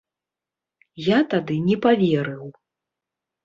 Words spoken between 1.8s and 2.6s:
паверыў.